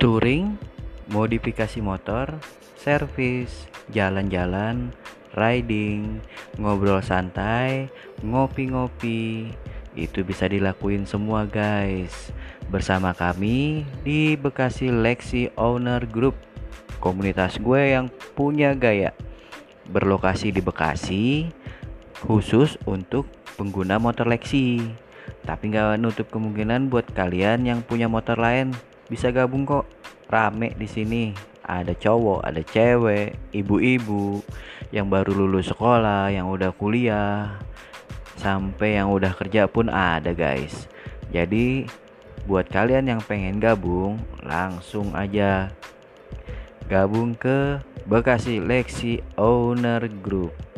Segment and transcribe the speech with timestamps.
[0.00, 0.56] touring,
[1.12, 2.40] modifikasi motor,
[2.80, 4.96] servis, jalan-jalan,
[5.36, 6.24] riding,
[6.56, 7.92] ngobrol santai,
[8.24, 9.52] ngopi-ngopi.
[9.92, 12.32] Itu bisa dilakuin semua, guys.
[12.72, 16.32] Bersama kami di Bekasi Lexi Owner Group,
[17.04, 19.12] komunitas gue yang punya gaya.
[19.92, 21.52] Berlokasi di Bekasi,
[22.24, 23.28] khusus untuk
[23.60, 24.80] pengguna motor Lexi.
[25.44, 28.72] Tapi nggak nutup kemungkinan buat kalian yang punya motor lain
[29.10, 29.84] bisa gabung kok.
[30.30, 31.34] Rame di sini.
[31.66, 34.42] Ada cowok, ada cewek, ibu-ibu
[34.90, 37.58] yang baru lulus sekolah, yang udah kuliah,
[38.38, 40.90] sampai yang udah kerja pun ada, guys.
[41.30, 41.86] Jadi,
[42.50, 45.70] buat kalian yang pengen gabung, langsung aja
[46.90, 47.78] gabung ke
[48.10, 50.69] Bekasi Lexi Owner Group.